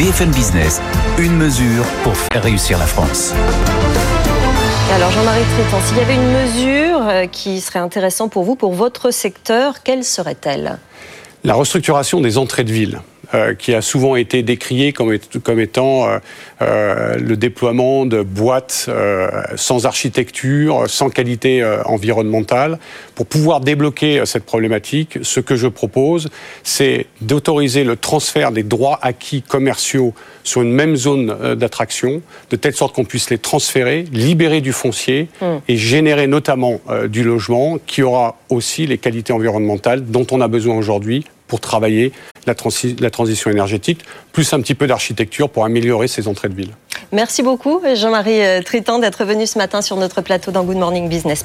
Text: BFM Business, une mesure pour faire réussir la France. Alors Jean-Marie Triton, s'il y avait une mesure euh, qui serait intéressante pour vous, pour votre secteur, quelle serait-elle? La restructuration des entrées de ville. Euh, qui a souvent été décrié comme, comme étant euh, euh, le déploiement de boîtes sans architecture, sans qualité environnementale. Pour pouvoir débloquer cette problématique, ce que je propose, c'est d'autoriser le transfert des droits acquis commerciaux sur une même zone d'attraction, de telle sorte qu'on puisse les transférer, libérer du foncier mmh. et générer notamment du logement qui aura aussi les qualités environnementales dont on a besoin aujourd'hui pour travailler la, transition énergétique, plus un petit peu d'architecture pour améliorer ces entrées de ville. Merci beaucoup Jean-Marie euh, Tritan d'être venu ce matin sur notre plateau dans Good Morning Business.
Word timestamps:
BFM 0.00 0.30
Business, 0.30 0.80
une 1.18 1.36
mesure 1.36 1.84
pour 2.02 2.16
faire 2.16 2.42
réussir 2.42 2.78
la 2.78 2.86
France. 2.86 3.34
Alors 4.94 5.10
Jean-Marie 5.10 5.42
Triton, 5.54 5.76
s'il 5.84 5.98
y 5.98 6.00
avait 6.00 6.14
une 6.14 6.32
mesure 6.32 7.06
euh, 7.06 7.26
qui 7.26 7.60
serait 7.60 7.80
intéressante 7.80 8.32
pour 8.32 8.42
vous, 8.44 8.56
pour 8.56 8.72
votre 8.72 9.10
secteur, 9.10 9.82
quelle 9.82 10.02
serait-elle? 10.02 10.78
La 11.44 11.52
restructuration 11.52 12.22
des 12.22 12.38
entrées 12.38 12.64
de 12.64 12.72
ville. 12.72 13.02
Euh, 13.32 13.54
qui 13.54 13.74
a 13.74 13.82
souvent 13.82 14.16
été 14.16 14.42
décrié 14.42 14.92
comme, 14.92 15.16
comme 15.44 15.60
étant 15.60 16.08
euh, 16.08 16.18
euh, 16.62 17.14
le 17.14 17.36
déploiement 17.36 18.04
de 18.04 18.22
boîtes 18.22 18.90
sans 19.54 19.86
architecture, 19.86 20.84
sans 20.88 21.10
qualité 21.10 21.64
environnementale. 21.84 22.78
Pour 23.14 23.26
pouvoir 23.26 23.60
débloquer 23.60 24.22
cette 24.24 24.44
problématique, 24.44 25.18
ce 25.22 25.38
que 25.38 25.54
je 25.54 25.68
propose, 25.68 26.28
c'est 26.64 27.06
d'autoriser 27.20 27.84
le 27.84 27.96
transfert 27.96 28.52
des 28.52 28.62
droits 28.62 28.98
acquis 29.02 29.42
commerciaux 29.42 30.12
sur 30.42 30.62
une 30.62 30.72
même 30.72 30.96
zone 30.96 31.54
d'attraction, 31.54 32.22
de 32.50 32.56
telle 32.56 32.74
sorte 32.74 32.94
qu'on 32.94 33.04
puisse 33.04 33.30
les 33.30 33.38
transférer, 33.38 34.04
libérer 34.12 34.60
du 34.60 34.72
foncier 34.72 35.28
mmh. 35.40 35.46
et 35.68 35.76
générer 35.76 36.26
notamment 36.26 36.80
du 37.08 37.22
logement 37.22 37.78
qui 37.86 38.02
aura 38.02 38.38
aussi 38.48 38.86
les 38.86 38.98
qualités 38.98 39.32
environnementales 39.32 40.04
dont 40.06 40.26
on 40.30 40.40
a 40.40 40.48
besoin 40.48 40.76
aujourd'hui 40.76 41.24
pour 41.50 41.60
travailler 41.60 42.12
la, 42.46 42.54
transition 42.54 43.50
énergétique, 43.50 44.04
plus 44.32 44.52
un 44.54 44.60
petit 44.60 44.74
peu 44.74 44.86
d'architecture 44.86 45.50
pour 45.50 45.64
améliorer 45.64 46.08
ces 46.08 46.28
entrées 46.28 46.48
de 46.48 46.54
ville. 46.54 46.70
Merci 47.12 47.42
beaucoup 47.42 47.80
Jean-Marie 47.94 48.40
euh, 48.40 48.62
Tritan 48.62 49.00
d'être 49.00 49.24
venu 49.24 49.46
ce 49.46 49.58
matin 49.58 49.82
sur 49.82 49.96
notre 49.96 50.20
plateau 50.20 50.52
dans 50.52 50.62
Good 50.62 50.76
Morning 50.76 51.08
Business. 51.08 51.38